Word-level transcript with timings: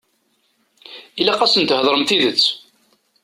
Ilaq 1.19 1.41
asen-theḍṛem 1.45 2.03
tidet. 2.05 2.45